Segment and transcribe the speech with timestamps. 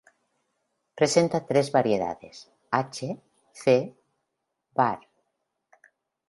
[1.01, 3.15] Presenta tres variedades: "H.
[3.53, 3.77] c."
[4.73, 5.07] var.